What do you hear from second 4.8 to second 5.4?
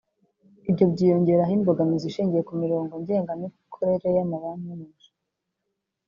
Bushinwa